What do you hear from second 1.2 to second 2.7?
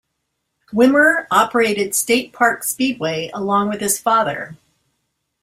operated State Park